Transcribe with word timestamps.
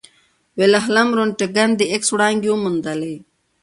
ویلهلم 0.57 1.09
رونټګن 1.17 1.69
د 1.75 1.81
ایکس 1.91 2.09
وړانګې 2.11 2.49
وموندلې. 2.51 3.15